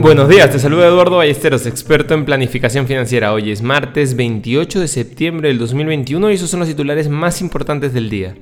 [0.00, 3.34] Buenos días, te saluda Eduardo Ballesteros, experto en planificación financiera.
[3.34, 7.92] Hoy es martes 28 de septiembre del 2021 y esos son los titulares más importantes
[7.92, 8.34] del día.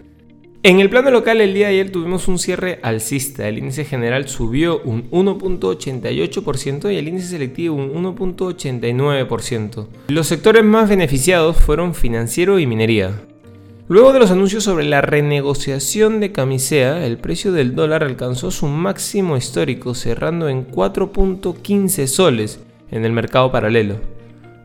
[0.63, 3.49] En el plano local, el día de ayer tuvimos un cierre alcista.
[3.49, 9.89] El índice general subió un 1.88% y el índice selectivo un 1.89%.
[10.07, 13.28] Los sectores más beneficiados fueron financiero y minería.
[13.91, 18.67] Luego de los anuncios sobre la renegociación de camisea, el precio del dólar alcanzó su
[18.67, 23.97] máximo histórico, cerrando en 4.15 soles en el mercado paralelo.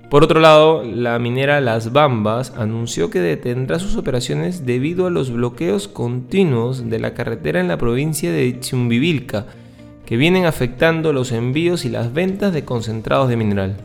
[0.10, 5.32] Por otro lado, la minera Las Bambas anunció que detendrá sus operaciones debido a los
[5.32, 9.46] bloqueos continuos de la carretera en la provincia de Chumbivilca,
[10.06, 13.78] que vienen afectando los envíos y las ventas de concentrados de mineral.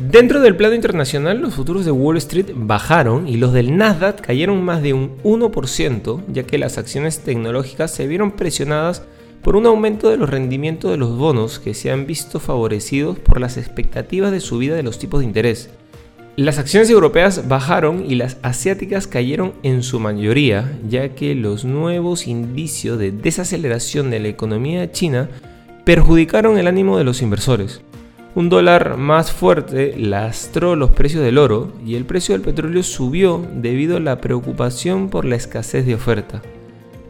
[0.00, 4.62] Dentro del plano internacional, los futuros de Wall Street bajaron y los del Nasdaq cayeron
[4.62, 9.02] más de un 1%, ya que las acciones tecnológicas se vieron presionadas
[9.42, 13.40] por un aumento de los rendimientos de los bonos que se han visto favorecidos por
[13.40, 15.68] las expectativas de subida de los tipos de interés.
[16.36, 22.28] Las acciones europeas bajaron y las asiáticas cayeron en su mayoría, ya que los nuevos
[22.28, 25.28] indicios de desaceleración de la economía china
[25.84, 27.80] perjudicaron el ánimo de los inversores.
[28.38, 33.44] Un dólar más fuerte lastró los precios del oro y el precio del petróleo subió
[33.52, 36.40] debido a la preocupación por la escasez de oferta.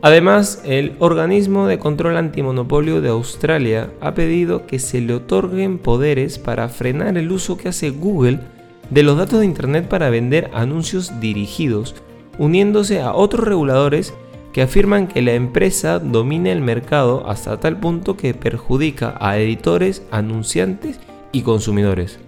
[0.00, 6.38] Además, el organismo de control antimonopolio de Australia ha pedido que se le otorguen poderes
[6.38, 8.40] para frenar el uso que hace Google
[8.88, 11.94] de los datos de Internet para vender anuncios dirigidos,
[12.38, 14.14] uniéndose a otros reguladores
[14.54, 20.02] que afirman que la empresa domina el mercado hasta tal punto que perjudica a editores,
[20.10, 20.98] anunciantes
[21.32, 22.18] y consumidores.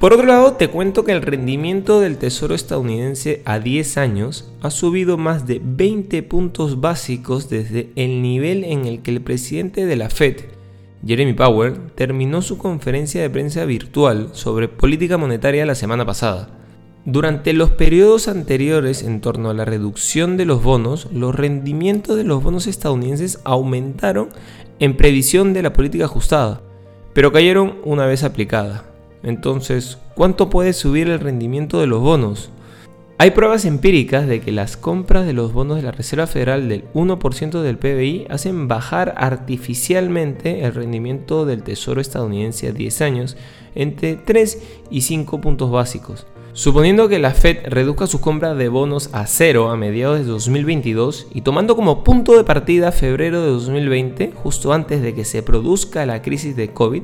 [0.00, 4.70] Por otro lado, te cuento que el rendimiento del Tesoro estadounidense a 10 años ha
[4.70, 9.96] subido más de 20 puntos básicos desde el nivel en el que el presidente de
[9.96, 10.36] la Fed,
[11.06, 16.48] Jeremy Powell, terminó su conferencia de prensa virtual sobre política monetaria la semana pasada.
[17.04, 22.24] Durante los periodos anteriores en torno a la reducción de los bonos, los rendimientos de
[22.24, 24.30] los bonos estadounidenses aumentaron
[24.78, 26.62] en previsión de la política ajustada
[27.12, 28.84] pero cayeron una vez aplicada.
[29.22, 32.50] Entonces, ¿cuánto puede subir el rendimiento de los bonos?
[33.18, 36.90] Hay pruebas empíricas de que las compras de los bonos de la Reserva Federal del
[36.94, 43.36] 1% del PBI hacen bajar artificialmente el rendimiento del Tesoro estadounidense a 10 años
[43.74, 46.26] entre 3 y 5 puntos básicos.
[46.52, 51.28] Suponiendo que la Fed reduzca sus compras de bonos a cero a mediados de 2022
[51.32, 56.04] y tomando como punto de partida febrero de 2020, justo antes de que se produzca
[56.06, 57.02] la crisis de COVID,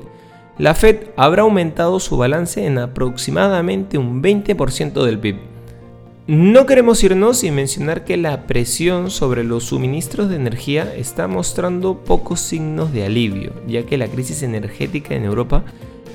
[0.58, 5.36] la Fed habrá aumentado su balance en aproximadamente un 20% del PIB.
[6.26, 11.98] No queremos irnos sin mencionar que la presión sobre los suministros de energía está mostrando
[11.98, 15.62] pocos signos de alivio, ya que la crisis energética en Europa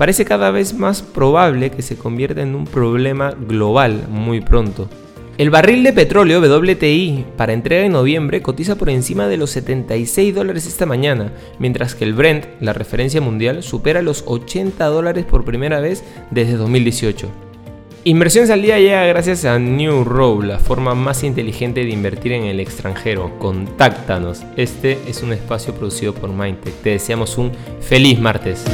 [0.01, 4.89] parece cada vez más probable que se convierta en un problema global muy pronto.
[5.37, 10.33] El barril de petróleo WTI para entrega en noviembre cotiza por encima de los 76
[10.33, 15.45] dólares esta mañana, mientras que el Brent, la referencia mundial, supera los 80 dólares por
[15.45, 17.29] primera vez desde 2018.
[18.03, 22.45] Inversiones al día llega gracias a New Row, la forma más inteligente de invertir en
[22.45, 23.37] el extranjero.
[23.37, 24.41] Contáctanos.
[24.57, 26.73] Este es un espacio producido por Mindtech.
[26.81, 27.51] Te deseamos un
[27.81, 28.65] feliz martes.